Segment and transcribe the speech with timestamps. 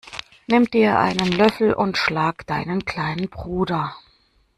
[0.47, 3.93] Nimm dir einen Löffel und schlag deinen kleinen Bruder!